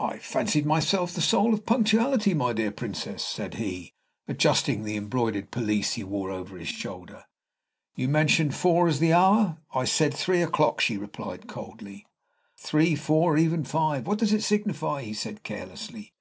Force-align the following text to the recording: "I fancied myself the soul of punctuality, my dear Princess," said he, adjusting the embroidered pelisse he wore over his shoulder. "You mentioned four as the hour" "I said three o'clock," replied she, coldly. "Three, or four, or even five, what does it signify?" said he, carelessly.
"I 0.00 0.18
fancied 0.18 0.66
myself 0.66 1.14
the 1.14 1.20
soul 1.20 1.54
of 1.54 1.64
punctuality, 1.64 2.34
my 2.34 2.52
dear 2.52 2.72
Princess," 2.72 3.24
said 3.24 3.54
he, 3.54 3.94
adjusting 4.26 4.82
the 4.82 4.96
embroidered 4.96 5.52
pelisse 5.52 5.92
he 5.92 6.02
wore 6.02 6.32
over 6.32 6.56
his 6.58 6.66
shoulder. 6.70 7.22
"You 7.94 8.08
mentioned 8.08 8.56
four 8.56 8.88
as 8.88 8.98
the 8.98 9.12
hour" 9.12 9.58
"I 9.72 9.84
said 9.84 10.12
three 10.12 10.42
o'clock," 10.42 10.82
replied 10.90 11.42
she, 11.42 11.46
coldly. 11.46 12.06
"Three, 12.58 12.94
or 12.94 12.96
four, 12.96 13.34
or 13.34 13.38
even 13.38 13.62
five, 13.62 14.08
what 14.08 14.18
does 14.18 14.32
it 14.32 14.42
signify?" 14.42 15.12
said 15.12 15.34
he, 15.34 15.38
carelessly. 15.44 16.14